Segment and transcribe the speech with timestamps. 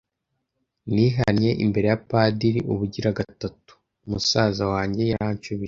[0.93, 3.71] nihannye imbere ya padiri ubugira gatatu.
[4.09, 5.59] Musaza wanjye yaranshubije